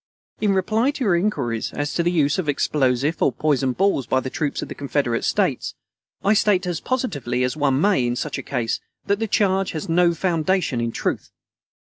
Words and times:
In 0.39 0.55
reply 0.55 0.89
to 0.89 1.03
your 1.03 1.15
inquiries 1.15 1.71
as 1.73 1.93
to 1.93 2.01
the 2.01 2.11
use 2.11 2.39
of 2.39 2.49
explosive 2.49 3.21
or 3.21 3.31
poisoned 3.31 3.77
balls 3.77 4.07
by 4.07 4.19
the 4.19 4.31
troops 4.31 4.63
of 4.63 4.67
the 4.67 4.73
Confederate 4.73 5.23
States, 5.23 5.75
I 6.23 6.33
state 6.33 6.65
as 6.65 6.79
positively 6.79 7.43
as 7.43 7.55
one 7.55 7.79
may 7.79 8.07
in 8.07 8.15
such 8.15 8.39
a 8.39 8.41
case 8.41 8.79
that 9.05 9.19
the 9.19 9.27
charge 9.27 9.73
has 9.73 9.87
no 9.87 10.15
foundation 10.15 10.81
in 10.81 10.91
truth. 10.91 11.29